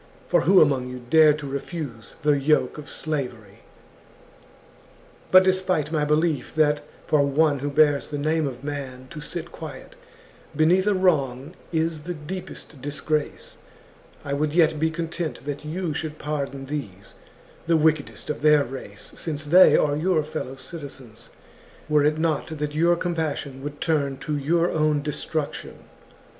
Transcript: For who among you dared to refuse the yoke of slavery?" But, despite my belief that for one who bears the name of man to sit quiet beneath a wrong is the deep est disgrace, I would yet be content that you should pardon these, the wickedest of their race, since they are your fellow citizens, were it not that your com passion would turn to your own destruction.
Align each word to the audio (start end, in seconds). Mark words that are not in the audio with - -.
For 0.27 0.41
who 0.41 0.61
among 0.61 0.89
you 0.89 1.03
dared 1.11 1.37
to 1.37 1.47
refuse 1.47 2.15
the 2.23 2.35
yoke 2.39 2.79
of 2.79 2.89
slavery?" 2.89 3.59
But, 5.31 5.43
despite 5.43 5.91
my 5.91 6.05
belief 6.05 6.55
that 6.55 6.81
for 7.05 7.21
one 7.21 7.59
who 7.59 7.69
bears 7.69 8.07
the 8.07 8.17
name 8.17 8.47
of 8.47 8.63
man 8.63 9.05
to 9.11 9.21
sit 9.21 9.51
quiet 9.51 9.95
beneath 10.55 10.87
a 10.87 10.95
wrong 10.95 11.53
is 11.71 12.01
the 12.01 12.15
deep 12.15 12.49
est 12.49 12.81
disgrace, 12.81 13.59
I 14.25 14.33
would 14.33 14.55
yet 14.55 14.79
be 14.79 14.89
content 14.89 15.43
that 15.43 15.65
you 15.65 15.93
should 15.93 16.17
pardon 16.17 16.65
these, 16.65 17.13
the 17.67 17.77
wickedest 17.77 18.31
of 18.31 18.41
their 18.41 18.63
race, 18.63 19.11
since 19.15 19.45
they 19.45 19.77
are 19.77 19.95
your 19.95 20.23
fellow 20.23 20.55
citizens, 20.55 21.29
were 21.87 22.03
it 22.03 22.17
not 22.17 22.47
that 22.57 22.73
your 22.73 22.95
com 22.95 23.13
passion 23.13 23.61
would 23.61 23.79
turn 23.79 24.17
to 24.17 24.35
your 24.35 24.71
own 24.71 25.03
destruction. 25.03 25.83